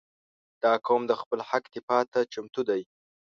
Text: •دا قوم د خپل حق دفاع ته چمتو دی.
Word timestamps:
•دا 0.63 0.73
قوم 0.85 1.01
د 1.07 1.13
خپل 1.21 1.39
حق 1.49 1.63
دفاع 1.75 2.03
ته 2.13 2.19
چمتو 2.33 2.61
دی. 2.69 2.81